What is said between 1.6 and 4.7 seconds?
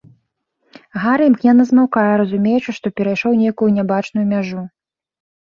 змаўкае, разумеючы, што перайшоў нейкую нябачную мяжу.